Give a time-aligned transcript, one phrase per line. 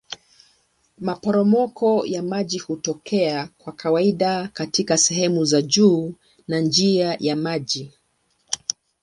[0.97, 6.15] Maporomoko ya maji hutokea kwa kawaida katika sehemu za juu
[6.47, 7.85] ya njia ya mto.